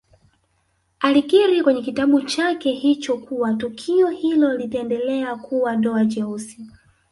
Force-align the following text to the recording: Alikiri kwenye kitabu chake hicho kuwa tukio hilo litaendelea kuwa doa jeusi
Alikiri 0.99 1.63
kwenye 1.63 1.81
kitabu 1.81 2.21
chake 2.21 2.71
hicho 2.71 3.17
kuwa 3.17 3.53
tukio 3.53 4.07
hilo 4.07 4.57
litaendelea 4.57 5.35
kuwa 5.35 5.75
doa 5.75 6.05
jeusi 6.05 6.67